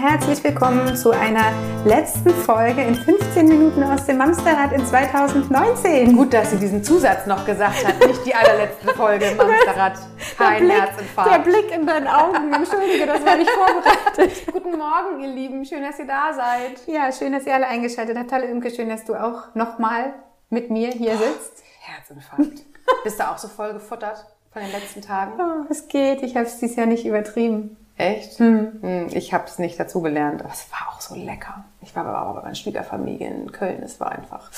[0.00, 1.52] herzlich willkommen zu einer
[1.84, 6.16] letzten Folge in 15 Minuten aus dem Mamsterrad in 2019.
[6.16, 9.98] Gut, dass sie diesen Zusatz noch gesagt hat, nicht die allerletzte Folge im Mamsterrad.
[10.36, 11.34] Kein Blick, Herzinfarkt.
[11.34, 14.46] Der Blick in deinen Augen, entschuldige, das war nicht vorbereitet.
[14.52, 15.64] Guten Morgen, ihr Lieben.
[15.64, 16.80] Schön, dass ihr da seid.
[16.86, 18.30] Ja, schön, dass ihr alle eingeschaltet habt.
[18.30, 20.14] Hallo Imke, schön, dass du auch nochmal
[20.48, 21.64] mit mir hier sitzt.
[21.80, 22.64] Herzinfarkt.
[23.02, 25.32] Bist du auch so voll gefuttert von den letzten Tagen?
[25.40, 27.77] Oh, es geht, ich habe es dieses Jahr nicht übertrieben.
[27.98, 28.38] Echt?
[28.38, 29.08] Hm.
[29.10, 31.64] Ich habe es nicht dazu gelernt, aber es war auch so lecker.
[31.82, 33.82] Ich war aber bei meiner Schwiegerfamilie in Köln.
[33.82, 34.50] Es war einfach.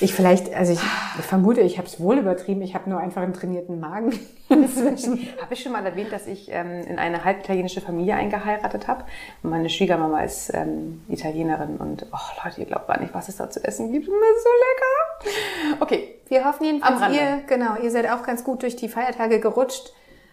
[0.00, 0.80] Ich vielleicht, also ich,
[1.18, 2.62] ich vermute, ich habe es wohl übertrieben.
[2.62, 4.16] Ich habe nur einfach einen trainierten Magen
[4.48, 5.28] inzwischen.
[5.42, 9.04] Habe ich schon mal erwähnt, dass ich ähm, in eine halb italienische Familie eingeheiratet habe?
[9.42, 13.50] Meine Schwiegermama ist ähm, Italienerin und oh Leute, ihr glaubt gar nicht, was es da
[13.50, 14.06] zu essen gibt.
[14.06, 15.82] Das ist so lecker.
[15.82, 19.92] Okay, Wir hoffen jedenfalls, ihr, genau, ihr seid auch ganz gut durch die Feiertage gerutscht.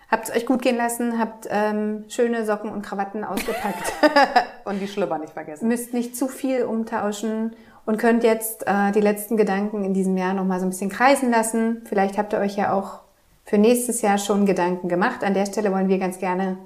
[0.09, 3.93] Habt es euch gut gehen lassen, habt ähm, schöne Socken und Krawatten ausgepackt.
[4.65, 5.67] und die Schlüpper nicht vergessen.
[5.67, 10.33] müsst nicht zu viel umtauschen und könnt jetzt äh, die letzten Gedanken in diesem Jahr
[10.33, 11.81] noch mal so ein bisschen kreisen lassen.
[11.85, 12.99] Vielleicht habt ihr euch ja auch
[13.45, 15.23] für nächstes Jahr schon Gedanken gemacht.
[15.23, 16.57] An der Stelle wollen wir ganz gerne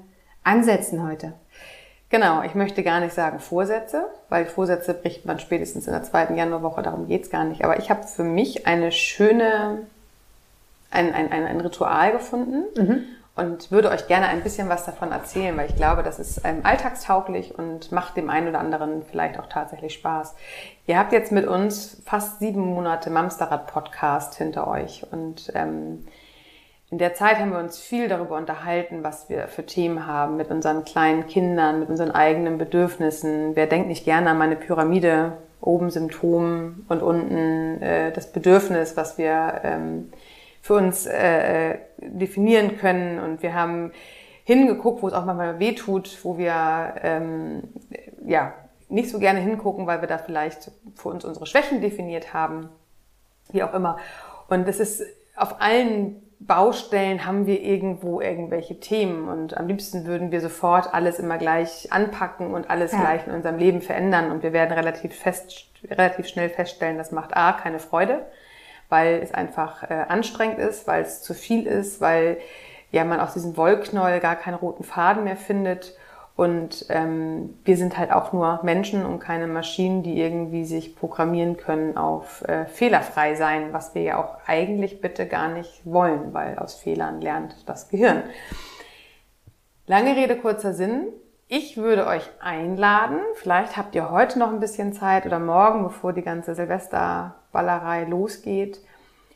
[0.44, 1.32] ansetzen heute.
[2.10, 6.36] Genau, ich möchte gar nicht sagen Vorsätze, weil Vorsätze bricht man spätestens in der zweiten
[6.36, 7.64] Januarwoche, darum geht's gar nicht.
[7.64, 9.78] Aber ich habe für mich eine schöne,
[10.90, 12.64] ein, ein, ein, ein Ritual gefunden
[13.36, 16.60] und würde euch gerne ein bisschen was davon erzählen, weil ich glaube, das ist ähm,
[16.62, 20.34] alltagstauglich und macht dem einen oder anderen vielleicht auch tatsächlich Spaß.
[20.86, 26.04] Ihr habt jetzt mit uns fast sieben Monate Mamsterrad-Podcast hinter euch und ähm,
[26.90, 30.50] in der Zeit haben wir uns viel darüber unterhalten, was wir für Themen haben mit
[30.50, 33.54] unseren kleinen Kindern, mit unseren eigenen Bedürfnissen.
[33.54, 35.34] Wer denkt nicht gerne an meine Pyramide?
[35.60, 40.10] Oben Symptom und unten äh, das Bedürfnis, was wir ähm,
[40.60, 43.18] für uns äh, äh, definieren können.
[43.18, 43.92] Und wir haben
[44.44, 47.62] hingeguckt, wo es auch manchmal weh tut, wo wir ähm,
[48.24, 48.52] ja
[48.88, 52.68] nicht so gerne hingucken, weil wir da vielleicht für uns unsere Schwächen definiert haben,
[53.52, 53.98] wie auch immer.
[54.48, 55.02] Und es ist
[55.36, 61.18] auf allen Baustellen haben wir irgendwo irgendwelche Themen und am liebsten würden wir sofort alles
[61.18, 63.00] immer gleich anpacken und alles Ja.
[63.00, 67.36] gleich in unserem Leben verändern und wir werden relativ fest, relativ schnell feststellen, das macht
[67.36, 68.24] A, keine Freude,
[68.90, 72.36] weil es einfach äh, anstrengend ist, weil es zu viel ist, weil
[72.92, 75.94] ja man aus diesem Wollknäuel gar keinen roten Faden mehr findet
[76.40, 81.58] und ähm, wir sind halt auch nur Menschen und keine Maschinen, die irgendwie sich programmieren
[81.58, 86.58] können auf äh, fehlerfrei sein, was wir ja auch eigentlich bitte gar nicht wollen, weil
[86.58, 88.22] aus Fehlern lernt das Gehirn.
[89.86, 91.08] Lange Rede, kurzer Sinn.
[91.46, 96.14] Ich würde euch einladen, vielleicht habt ihr heute noch ein bisschen Zeit oder morgen, bevor
[96.14, 96.54] die ganze
[97.50, 98.80] Silvesterballerei losgeht,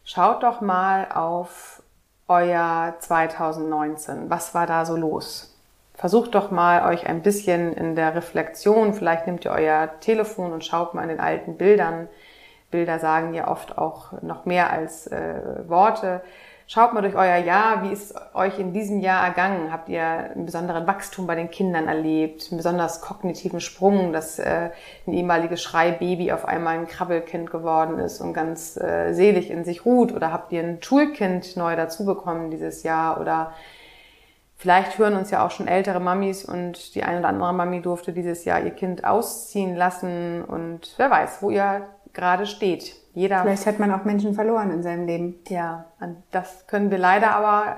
[0.04, 1.82] schaut doch mal auf
[2.28, 4.30] euer 2019.
[4.30, 5.50] Was war da so los?
[5.94, 10.64] Versucht doch mal euch ein bisschen in der Reflexion, vielleicht nehmt ihr euer Telefon und
[10.64, 12.08] schaut mal in den alten Bildern.
[12.70, 16.22] Bilder sagen ja oft auch noch mehr als äh, Worte.
[16.66, 19.70] Schaut mal durch euer Jahr, wie ist euch in diesem Jahr ergangen?
[19.70, 24.70] Habt ihr einen besonderen Wachstum bei den Kindern erlebt, einen besonders kognitiven Sprung, dass äh,
[25.06, 29.84] ein ehemaliges Schreibaby auf einmal ein Krabbelkind geworden ist und ganz äh, selig in sich
[29.84, 30.12] ruht?
[30.12, 33.20] Oder habt ihr ein Schulkind neu dazu bekommen dieses Jahr?
[33.20, 33.52] Oder
[34.56, 38.14] Vielleicht hören uns ja auch schon ältere Mamis und die eine oder andere Mami durfte
[38.14, 43.03] dieses Jahr ihr Kind ausziehen lassen und wer weiß, wo ihr gerade steht.
[43.14, 45.36] Jeder, Vielleicht hat man auch Menschen verloren in seinem Leben.
[45.48, 45.86] ja,
[46.32, 47.76] das können wir leider aber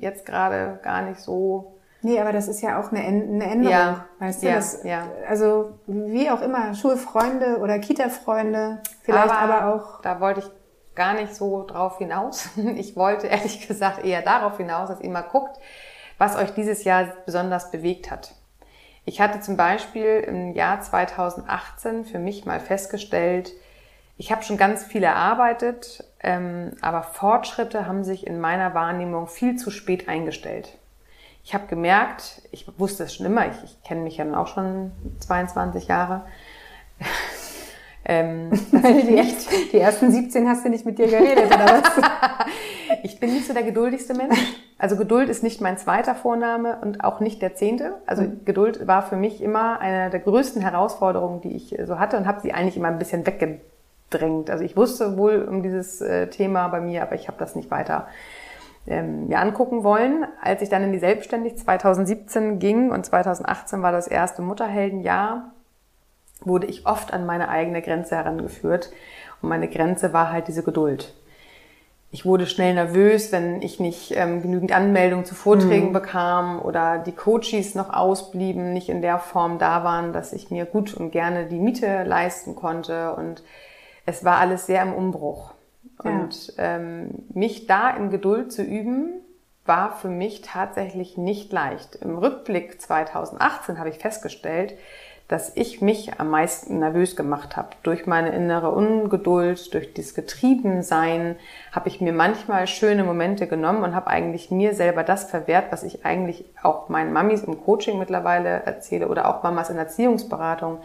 [0.00, 1.78] jetzt gerade gar nicht so.
[2.02, 3.70] Nee, aber das ist ja auch eine, eine Änderung.
[3.70, 5.06] Ja, Weißt du, ja, das, ja.
[5.28, 10.50] also wie auch immer, Schulfreunde oder Kita-Freunde, vielleicht aber, auch Da wollte ich
[10.96, 12.50] gar nicht so drauf hinaus.
[12.56, 15.58] Ich wollte ehrlich gesagt eher darauf hinaus, dass ihr mal guckt,
[16.18, 18.34] was euch dieses Jahr besonders bewegt hat.
[19.04, 23.52] Ich hatte zum Beispiel im Jahr 2018 für mich mal festgestellt,
[24.16, 29.56] ich habe schon ganz viel erarbeitet, ähm, aber Fortschritte haben sich in meiner Wahrnehmung viel
[29.56, 30.78] zu spät eingestellt.
[31.44, 34.46] Ich habe gemerkt, ich wusste es schon immer, ich, ich kenne mich ja nun auch
[34.46, 36.24] schon 22 Jahre,
[38.04, 41.90] ähm, die, nicht die ersten 17 hast du nicht mit dir geredet, oder was?
[43.04, 44.38] Ich bin nicht so der geduldigste Mensch.
[44.78, 47.94] Also Geduld ist nicht mein zweiter Vorname und auch nicht der zehnte.
[48.06, 52.16] Also Geduld war für mich immer eine der größten Herausforderungen, die ich äh, so hatte
[52.16, 53.24] und habe sie eigentlich immer ein bisschen
[54.12, 54.50] weggedrängt.
[54.50, 57.70] Also ich wusste wohl um dieses äh, Thema bei mir, aber ich habe das nicht
[57.70, 58.08] weiter
[58.86, 60.26] ähm, mir angucken wollen.
[60.40, 65.52] Als ich dann in die Selbstständig 2017 ging und 2018 war das erste Mutterheldenjahr,
[66.44, 68.90] wurde ich oft an meine eigene Grenze herangeführt.
[69.40, 71.14] Und meine Grenze war halt diese Geduld.
[72.14, 75.92] Ich wurde schnell nervös, wenn ich nicht ähm, genügend Anmeldungen zu Vorträgen mhm.
[75.94, 80.66] bekam oder die Coaches noch ausblieben, nicht in der Form da waren, dass ich mir
[80.66, 83.14] gut und gerne die Miete leisten konnte.
[83.14, 83.42] Und
[84.06, 85.54] es war alles sehr im Umbruch.
[86.04, 86.10] Ja.
[86.10, 89.22] Und ähm, mich da in Geduld zu üben,
[89.64, 91.96] war für mich tatsächlich nicht leicht.
[91.96, 94.74] Im Rückblick 2018 habe ich festgestellt,
[95.28, 97.68] dass ich mich am meisten nervös gemacht habe.
[97.84, 101.36] Durch meine innere Ungeduld, durch dieses Getriebensein
[101.70, 105.84] habe ich mir manchmal schöne Momente genommen und habe eigentlich mir selber das verwehrt, was
[105.84, 110.80] ich eigentlich auch meinen Mamis im Coaching mittlerweile erzähle oder auch Mamas in Erziehungsberatung,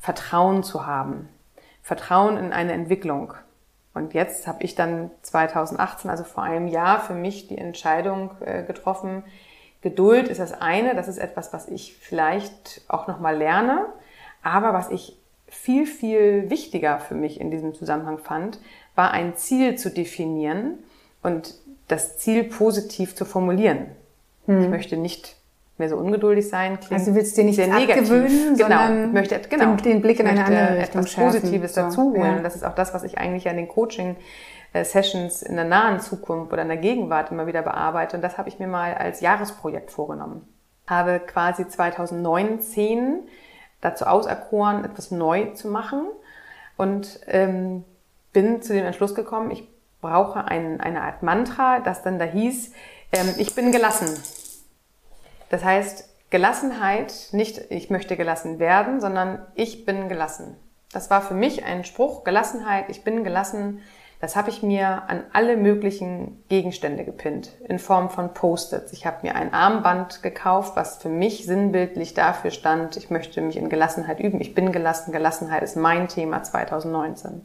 [0.00, 1.28] Vertrauen zu haben.
[1.82, 3.34] Vertrauen in eine Entwicklung.
[3.94, 8.62] Und jetzt habe ich dann 2018, also vor einem Jahr, für mich die Entscheidung äh,
[8.62, 9.24] getroffen,
[9.82, 13.86] Geduld ist das eine, das ist etwas, was ich vielleicht auch nochmal lerne,
[14.42, 15.18] aber was ich
[15.48, 18.60] viel, viel wichtiger für mich in diesem Zusammenhang fand,
[18.94, 20.78] war ein Ziel zu definieren
[21.22, 21.56] und
[21.88, 23.86] das Ziel positiv zu formulieren.
[24.46, 24.62] Hm.
[24.62, 25.36] Ich möchte nicht
[25.82, 26.78] mehr so ungeduldig sein.
[26.90, 28.68] also du willst dir nicht sehr abgewöhnen, genau.
[28.68, 32.36] sondern möchte genau, den, den Blick in eine andere Richtung etwas Positives so, dazu holen.
[32.36, 32.38] Ja.
[32.38, 34.16] Das ist auch das, was ich eigentlich an den Coaching
[34.72, 38.16] äh, Sessions in der nahen Zukunft oder in der Gegenwart immer wieder bearbeite.
[38.16, 40.46] Und das habe ich mir mal als Jahresprojekt vorgenommen.
[40.86, 43.20] Habe quasi 2019
[43.80, 46.06] dazu auserkoren, etwas neu zu machen
[46.76, 47.84] und ähm,
[48.32, 49.68] bin zu dem Entschluss gekommen, ich
[50.00, 52.72] brauche ein, eine Art Mantra, das dann da hieß,
[53.12, 54.08] ähm, ich bin gelassen.
[55.52, 60.56] Das heißt, Gelassenheit, nicht ich möchte gelassen werden, sondern ich bin gelassen.
[60.90, 63.80] Das war für mich ein Spruch, Gelassenheit, ich bin gelassen
[64.22, 68.92] das habe ich mir an alle möglichen Gegenstände gepinnt in Form von Post-its.
[68.92, 73.56] Ich habe mir ein Armband gekauft, was für mich sinnbildlich dafür stand, ich möchte mich
[73.56, 74.40] in Gelassenheit üben.
[74.40, 75.10] Ich bin gelassen.
[75.10, 77.44] Gelassenheit ist mein Thema 2019.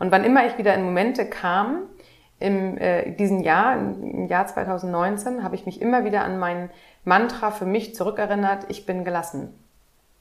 [0.00, 1.82] Und wann immer ich wieder in Momente kam,
[2.40, 6.70] im äh, diesem Jahr, im Jahr 2019, habe ich mich immer wieder an mein
[7.04, 9.54] Mantra für mich zurückerinnert, ich bin gelassen.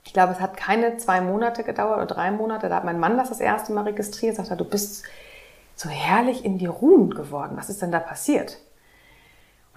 [0.05, 2.69] Ich glaube, es hat keine zwei Monate gedauert oder drei Monate.
[2.69, 5.03] Da hat mein Mann das das erste Mal registriert, sagte, du bist
[5.75, 7.53] so herrlich in dir ruhend geworden.
[7.55, 8.57] Was ist denn da passiert?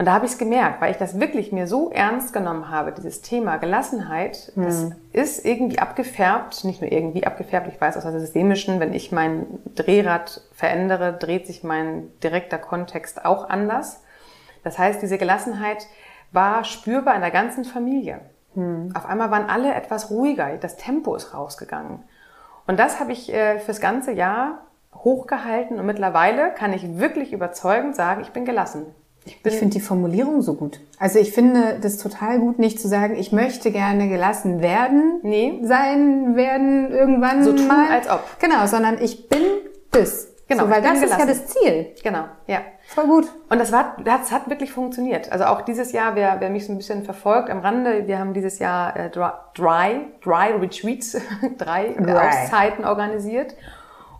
[0.02, 2.90] Und da habe ich es gemerkt, weil ich das wirklich mir so ernst genommen habe,
[2.90, 4.64] dieses Thema Gelassenheit, hm.
[4.64, 9.12] das ist irgendwie abgefärbt, nicht nur irgendwie abgefärbt, ich weiß aus der Systemischen, wenn ich
[9.12, 9.46] mein
[9.76, 14.02] Drehrad verändere, dreht sich mein direkter Kontext auch anders.
[14.64, 15.86] Das heißt, diese Gelassenheit
[16.32, 18.22] war spürbar in der ganzen Familie.
[18.54, 18.90] Hm.
[18.96, 22.02] Auf einmal waren alle etwas ruhiger, das Tempo ist rausgegangen.
[22.66, 24.62] Und das habe ich äh, fürs ganze Jahr
[24.96, 28.86] hochgehalten und mittlerweile kann ich wirklich überzeugend sagen, ich bin gelassen.
[29.24, 30.80] Ich, ich finde die Formulierung so gut.
[30.98, 35.60] Also ich finde das total gut, nicht zu sagen, ich möchte gerne gelassen werden, nee.
[35.62, 37.88] sein werden irgendwann so tun, mal.
[37.90, 38.20] als ob.
[38.40, 39.42] Genau, sondern ich bin
[39.92, 40.28] das.
[40.48, 41.94] Genau, so, weil das ist ja das Ziel.
[42.02, 42.60] Genau, ja.
[42.88, 43.26] Voll gut.
[43.48, 45.32] Und das war, das hat wirklich funktioniert.
[45.32, 48.34] Also auch dieses Jahr, wer, wer mich so ein bisschen verfolgt am Rande, wir haben
[48.34, 51.16] dieses Jahr äh, Dry, Dry Retreats,
[51.58, 51.94] drei.
[51.96, 53.54] Auszeiten organisiert.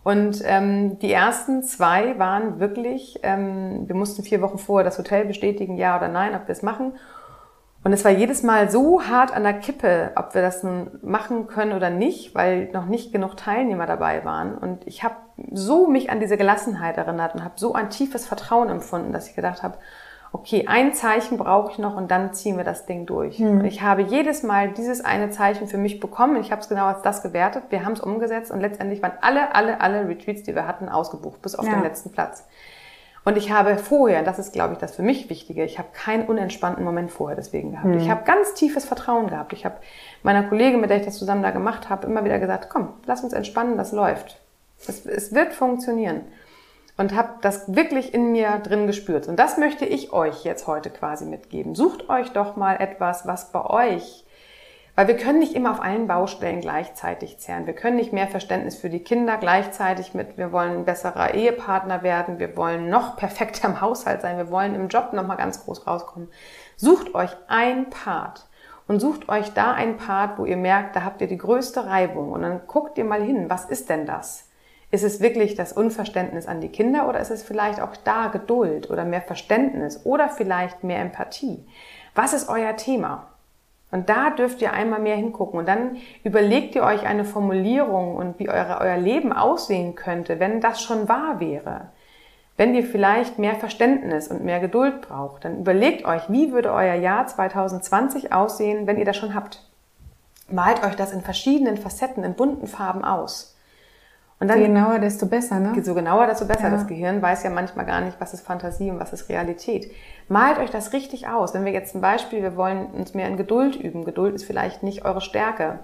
[0.05, 5.27] Und ähm, die ersten zwei waren wirklich, ähm, wir mussten vier Wochen vorher das Hotel
[5.27, 6.95] bestätigen, ja oder nein, ob wir es machen.
[7.85, 11.49] Und es war jedes Mal so hart an der Kippe, ob wir das nun machen
[11.49, 14.57] können oder nicht, weil noch nicht genug Teilnehmer dabei waren.
[14.57, 15.17] Und ich habe
[15.51, 19.35] so mich an diese Gelassenheit erinnert und habe so ein tiefes Vertrauen empfunden, dass ich
[19.35, 19.79] gedacht habe,
[20.33, 23.39] okay, ein Zeichen brauche ich noch und dann ziehen wir das Ding durch.
[23.39, 23.61] Hm.
[23.61, 26.37] Und ich habe jedes Mal dieses eine Zeichen für mich bekommen.
[26.41, 27.65] Ich habe es genau als das gewertet.
[27.69, 31.43] Wir haben es umgesetzt und letztendlich waren alle, alle, alle Retreats, die wir hatten, ausgebucht,
[31.43, 31.75] bis auf ja.
[31.75, 32.47] den letzten Platz.
[33.25, 36.27] Und ich habe vorher, das ist, glaube ich, das für mich Wichtige, ich habe keinen
[36.27, 37.87] unentspannten Moment vorher deswegen gehabt.
[37.87, 37.99] Hm.
[37.99, 39.53] Ich habe ganz tiefes Vertrauen gehabt.
[39.53, 39.77] Ich habe
[40.23, 43.23] meiner Kollegin, mit der ich das zusammen da gemacht habe, immer wieder gesagt, komm, lass
[43.23, 44.41] uns entspannen, das läuft.
[44.89, 46.23] Es, es wird funktionieren
[46.97, 49.27] und habe das wirklich in mir drin gespürt.
[49.29, 51.75] Und das möchte ich euch jetzt heute quasi mitgeben.
[51.75, 54.25] Sucht euch doch mal etwas, was bei euch,
[54.95, 57.67] weil wir können nicht immer auf allen Baustellen gleichzeitig zehren.
[57.67, 62.03] Wir können nicht mehr Verständnis für die Kinder gleichzeitig mit, wir wollen ein besserer Ehepartner
[62.03, 65.87] werden, wir wollen noch perfekter im Haushalt sein, wir wollen im Job nochmal ganz groß
[65.87, 66.29] rauskommen.
[66.77, 68.47] Sucht euch ein Part
[68.87, 72.31] und sucht euch da ein Part, wo ihr merkt, da habt ihr die größte Reibung
[72.33, 74.49] und dann guckt ihr mal hin, was ist denn das?
[74.93, 78.91] Ist es wirklich das Unverständnis an die Kinder oder ist es vielleicht auch da Geduld
[78.91, 81.67] oder mehr Verständnis oder vielleicht mehr Empathie?
[82.15, 83.29] Was ist euer Thema?
[83.91, 88.39] Und da dürft ihr einmal mehr hingucken und dann überlegt ihr euch eine Formulierung und
[88.39, 91.89] wie eure, euer Leben aussehen könnte, wenn das schon wahr wäre.
[92.59, 96.97] Wenn ihr vielleicht mehr Verständnis und mehr Geduld braucht, dann überlegt euch, wie würde euer
[96.97, 99.67] Jahr 2020 aussehen, wenn ihr das schon habt.
[100.51, 103.52] Malt euch das in verschiedenen Facetten, in bunten Farben aus.
[104.43, 105.73] Und dann, Je genauer, desto besser, ne?
[105.85, 106.65] So genauer, desto besser.
[106.65, 106.71] Ja.
[106.71, 109.93] Das Gehirn weiß ja manchmal gar nicht, was ist Fantasie und was ist Realität.
[110.27, 111.55] Malt euch das richtig aus.
[111.55, 114.05] Wenn wir jetzt zum Beispiel, wir wollen uns mehr in Geduld üben.
[114.05, 115.79] Geduld ist vielleicht nicht eure Stärke.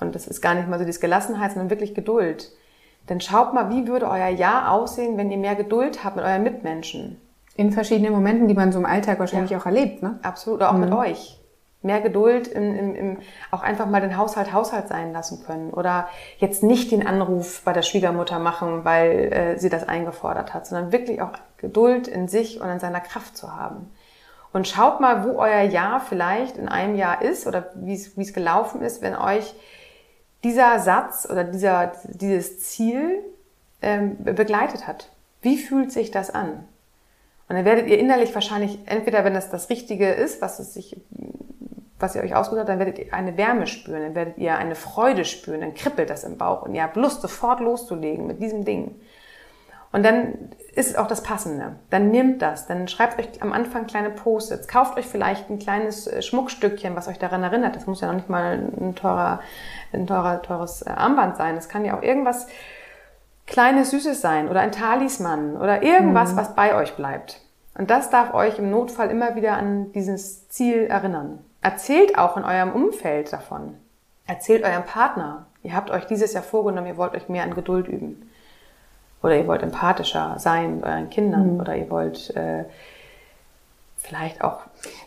[0.00, 2.50] Und das ist gar nicht mal so dieses Gelassenheit, sondern wirklich Geduld.
[3.06, 6.42] Dann schaut mal, wie würde euer Jahr aussehen, wenn ihr mehr Geduld habt mit euren
[6.42, 7.20] Mitmenschen.
[7.54, 9.58] In verschiedenen Momenten, die man so im Alltag wahrscheinlich ja.
[9.58, 10.18] auch erlebt, ne?
[10.22, 10.58] Absolut.
[10.58, 10.80] Oder auch mhm.
[10.80, 11.43] mit euch
[11.84, 13.18] mehr Geduld, im, im, im,
[13.50, 17.72] auch einfach mal den Haushalt Haushalt sein lassen können oder jetzt nicht den Anruf bei
[17.72, 22.60] der Schwiegermutter machen, weil äh, sie das eingefordert hat, sondern wirklich auch Geduld in sich
[22.60, 23.90] und in seiner Kraft zu haben.
[24.52, 28.82] Und schaut mal, wo euer Jahr vielleicht in einem Jahr ist oder wie es gelaufen
[28.82, 29.54] ist, wenn euch
[30.44, 33.18] dieser Satz oder dieser, dieses Ziel
[33.82, 35.10] ähm, begleitet hat.
[35.42, 36.68] Wie fühlt sich das an?
[37.48, 40.96] Und dann werdet ihr innerlich wahrscheinlich, entweder wenn das das Richtige ist, was es sich
[42.04, 44.74] was ihr euch ausgesucht habt, dann werdet ihr eine Wärme spüren, dann werdet ihr eine
[44.74, 48.64] Freude spüren, dann kribbelt das im Bauch und ihr habt Lust, sofort loszulegen mit diesem
[48.64, 48.94] Ding.
[49.90, 51.76] Und dann ist es auch das Passende.
[51.88, 56.08] Dann nehmt das, dann schreibt euch am Anfang kleine Post-its, kauft euch vielleicht ein kleines
[56.08, 57.76] äh, Schmuckstückchen, was euch daran erinnert.
[57.76, 59.40] Das muss ja noch nicht mal ein teurer,
[59.92, 61.54] ein teurer, teures äh, Armband sein.
[61.54, 62.48] Das kann ja auch irgendwas
[63.46, 66.36] kleines, süßes sein oder ein Talisman oder irgendwas, mhm.
[66.38, 67.40] was bei euch bleibt.
[67.78, 71.38] Und das darf euch im Notfall immer wieder an dieses Ziel erinnern.
[71.64, 73.74] Erzählt auch in eurem Umfeld davon.
[74.26, 77.88] Erzählt eurem Partner, ihr habt euch dieses Jahr vorgenommen, ihr wollt euch mehr an Geduld
[77.88, 78.30] üben.
[79.22, 81.54] Oder ihr wollt empathischer sein mit euren Kindern.
[81.54, 81.60] Mhm.
[81.60, 82.64] Oder ihr wollt äh,
[83.96, 84.60] vielleicht auch.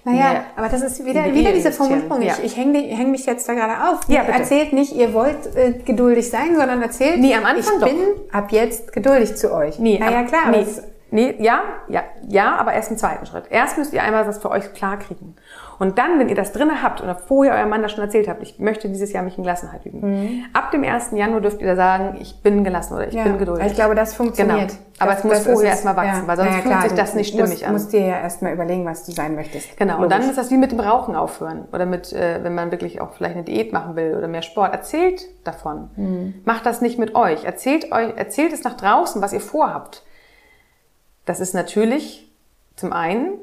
[0.03, 2.23] Naja, aber das ist wieder, wieder diese Formulierung.
[2.23, 2.33] Ja.
[2.39, 4.09] Ich, ich hänge häng mich jetzt da gerade auf.
[4.09, 4.23] Ja.
[4.23, 7.87] Erzählt nicht, ihr wollt äh, geduldig sein, sondern erzählt, nee, am Anfang ich doch.
[7.87, 7.99] bin
[8.31, 9.77] ab jetzt geduldig zu euch.
[9.77, 10.49] Nee, naja, klar.
[10.49, 10.65] Nee,
[11.11, 13.45] nee, ja, ja, ja, aber erst im zweiten Schritt.
[13.49, 15.35] Erst müsst ihr einmal das für euch klar kriegen.
[15.79, 18.41] Und dann, wenn ihr das drinne habt oder vorher eurem Mann das schon erzählt habt,
[18.41, 19.99] ich möchte dieses Jahr mich in Gelassenheit üben.
[19.99, 20.45] Mhm.
[20.53, 21.11] Ab dem 1.
[21.11, 23.67] Januar dürft ihr da sagen, ich bin gelassen oder ich ja, bin geduldig.
[23.67, 24.69] Ich glaube, das funktioniert.
[24.69, 24.79] Genau.
[24.99, 26.27] Aber das, es muss vorher erstmal wachsen, ja.
[26.27, 27.67] weil sonst ja, fühlt sich das nicht stimmig musst, an.
[27.67, 29.77] Du musst dir ja erstmal überlegen, was du sein möchtest.
[29.77, 30.01] Genau.
[30.01, 32.99] Und dann ist das wie mit dem Rauchen aufhören oder mit, äh, wenn man wirklich
[32.99, 34.73] auch vielleicht eine Diät machen will oder mehr Sport.
[34.73, 35.89] Erzählt davon.
[35.95, 36.33] Mhm.
[36.45, 37.43] Macht das nicht mit euch.
[37.43, 40.01] Erzählt euch, erzählt es nach draußen, was ihr vorhabt.
[41.27, 42.31] Das ist natürlich
[42.77, 43.33] zum einen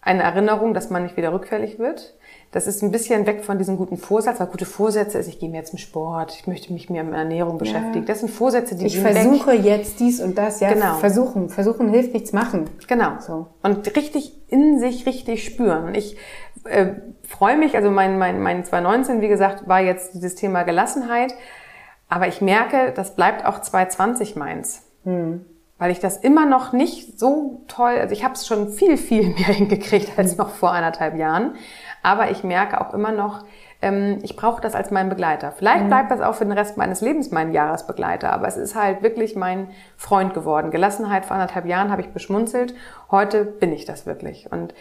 [0.00, 2.14] eine Erinnerung, dass man nicht wieder rückfällig wird.
[2.52, 5.50] Das ist ein bisschen weg von diesem guten Vorsatz, weil gute Vorsätze ist, ich gehe
[5.50, 8.00] mir jetzt zum Sport, ich möchte mich mehr mit Ernährung beschäftigen.
[8.00, 8.06] Ja.
[8.06, 9.64] Das sind Vorsätze, die ich versuche weg.
[9.64, 10.72] jetzt dies und das, ja.
[10.72, 10.94] Genau.
[10.94, 12.70] Versuchen, versuchen hilft nichts machen.
[12.86, 13.12] Genau.
[13.20, 13.48] So.
[13.62, 15.84] Und richtig in sich richtig spüren.
[15.84, 16.16] Und ich
[16.64, 16.92] äh,
[17.26, 21.34] freue mich, also mein mein mein 2019, wie gesagt, war jetzt dieses Thema Gelassenheit,
[22.08, 24.82] aber ich merke, das bleibt auch 2020 meins.
[25.04, 25.44] Hm
[25.84, 29.22] weil ich das immer noch nicht so toll, also ich habe es schon viel, viel
[29.34, 31.56] mehr hingekriegt als noch vor anderthalb Jahren,
[32.02, 33.44] aber ich merke auch immer noch,
[33.82, 35.52] ähm, ich brauche das als meinen Begleiter.
[35.52, 35.88] Vielleicht mhm.
[35.88, 39.36] bleibt das auch für den Rest meines Lebens mein Jahresbegleiter, aber es ist halt wirklich
[39.36, 40.70] mein Freund geworden.
[40.70, 42.74] Gelassenheit vor anderthalb Jahren habe ich beschmunzelt,
[43.10, 44.50] heute bin ich das wirklich.
[44.50, 44.72] Und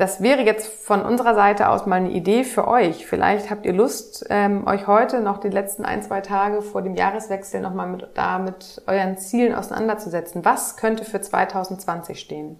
[0.00, 3.04] das wäre jetzt von unserer Seite aus mal eine Idee für euch.
[3.04, 6.94] Vielleicht habt ihr Lust, ähm, euch heute noch die letzten ein, zwei Tage vor dem
[6.94, 10.42] Jahreswechsel nochmal mit, da mit euren Zielen auseinanderzusetzen.
[10.42, 12.58] Was könnte für 2020 stehen?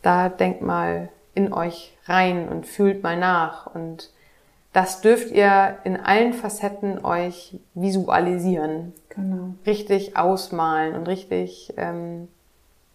[0.00, 3.66] Da denkt mal in euch rein und fühlt mal nach.
[3.66, 4.08] Und
[4.72, 8.94] das dürft ihr in allen Facetten euch visualisieren.
[9.10, 9.52] Genau.
[9.66, 12.28] Richtig ausmalen und richtig, ähm,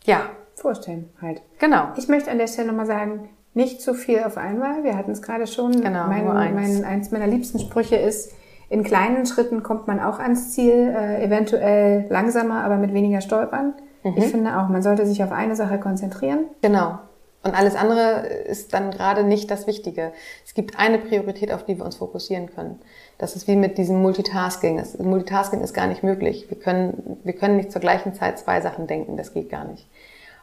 [0.06, 0.22] ja.
[0.58, 1.42] Vorstellen halt.
[1.60, 1.90] Genau.
[1.98, 4.84] Ich möchte an der Stelle nochmal sagen, nicht zu viel auf einmal.
[4.84, 5.72] Wir hatten es gerade schon.
[5.82, 6.56] Genau, mein, eins.
[6.56, 8.34] Mein, eins meiner liebsten Sprüche ist,
[8.70, 13.74] in kleinen Schritten kommt man auch ans Ziel, äh, eventuell langsamer, aber mit weniger Stolpern.
[14.04, 14.14] Mhm.
[14.18, 16.46] Ich finde auch, man sollte sich auf eine Sache konzentrieren.
[16.62, 16.98] Genau.
[17.44, 20.12] Und alles andere ist dann gerade nicht das Wichtige.
[20.46, 22.82] Es gibt eine Priorität, auf die wir uns fokussieren können.
[23.20, 24.78] Das ist wie mit diesem Multitasking.
[24.78, 26.48] Das, Multitasking ist gar nicht möglich.
[26.50, 29.18] Wir können, wir können nicht zur gleichen Zeit zwei Sachen denken.
[29.18, 29.88] Das geht gar nicht.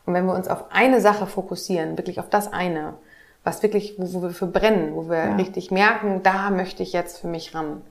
[0.06, 2.94] Und wenn wir uns auf eine Sache fokussieren, wirklich auf das eine,
[3.42, 5.36] was wirklich, wo, wo wir für brennen, wo wir ja.
[5.36, 7.82] richtig merken, da möchte ich jetzt für mich ran,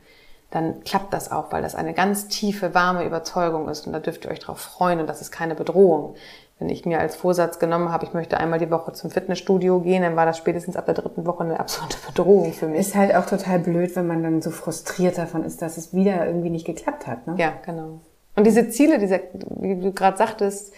[0.51, 4.25] dann klappt das auch, weil das eine ganz tiefe, warme Überzeugung ist und da dürft
[4.25, 6.15] ihr euch drauf freuen und das ist keine Bedrohung.
[6.59, 10.03] Wenn ich mir als Vorsatz genommen habe, ich möchte einmal die Woche zum Fitnessstudio gehen,
[10.03, 12.81] dann war das spätestens ab der dritten Woche eine absolute Bedrohung für mich.
[12.81, 16.25] Ist halt auch total blöd, wenn man dann so frustriert davon ist, dass es wieder
[16.27, 17.25] irgendwie nicht geklappt hat.
[17.25, 17.35] Ne?
[17.37, 17.99] Ja, genau.
[18.35, 19.21] Und diese Ziele, diese,
[19.59, 20.73] wie du gerade sagtest,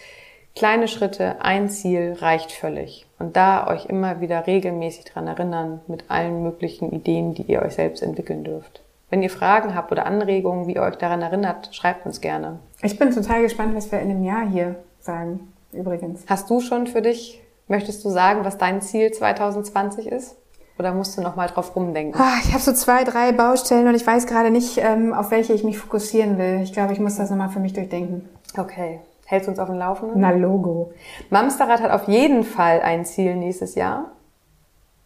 [0.56, 3.06] kleine Schritte, ein Ziel reicht völlig.
[3.18, 7.74] Und da euch immer wieder regelmäßig dran erinnern mit allen möglichen Ideen, die ihr euch
[7.74, 8.82] selbst entwickeln dürft.
[9.08, 12.58] Wenn ihr Fragen habt oder Anregungen, wie ihr euch daran erinnert, schreibt uns gerne.
[12.82, 16.24] Ich bin total gespannt, was wir in einem Jahr hier sagen übrigens.
[16.26, 20.36] Hast du schon für dich, möchtest du sagen, was dein Ziel 2020 ist?
[20.78, 22.20] Oder musst du noch mal drauf rumdenken?
[22.20, 25.54] Ah, ich habe so zwei, drei Baustellen und ich weiß gerade nicht, ähm, auf welche
[25.54, 26.60] ich mich fokussieren will.
[26.62, 28.28] Ich glaube, ich muss das nochmal für mich durchdenken.
[28.58, 29.00] Okay.
[29.26, 30.20] Hältst du uns auf dem Laufenden?
[30.20, 30.92] Na, Logo.
[31.30, 34.12] Mamsterrad hat auf jeden Fall ein Ziel nächstes Jahr.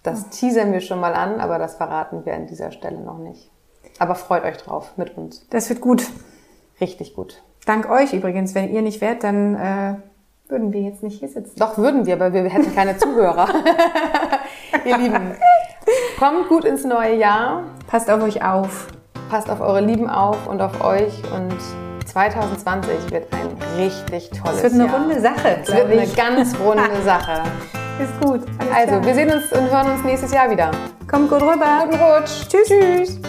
[0.02, 3.50] Das teasern wir schon mal an, aber das verraten wir an dieser Stelle noch nicht.
[3.98, 5.46] Aber freut euch drauf mit uns.
[5.50, 6.06] Das wird gut.
[6.80, 7.42] Richtig gut.
[7.66, 8.54] Dank euch übrigens.
[8.54, 9.94] Wenn ihr nicht wärt, dann äh,
[10.48, 11.58] würden wir jetzt nicht hier sitzen.
[11.58, 13.48] Doch würden wir, aber wir hätten keine Zuhörer.
[14.84, 15.34] ihr Lieben,
[16.18, 17.64] kommt gut ins neue Jahr.
[17.86, 18.88] Passt auf euch auf.
[19.30, 24.62] Passt auf eure Lieben auf und auf euch und 2020 wird ein richtig tolles Es
[24.64, 24.95] wird eine Jahr.
[25.00, 25.59] runde Sache.
[25.62, 26.17] Es wird glaub eine ich.
[26.17, 27.43] ganz runde Sache.
[28.02, 28.40] Ist gut.
[28.75, 30.71] Also, wir sehen uns und hören uns nächstes Jahr wieder.
[31.09, 31.85] kommt gut rüber.
[31.85, 32.49] Guten Rutsch.
[32.49, 32.69] Tschüss.
[32.69, 33.19] Tschüss.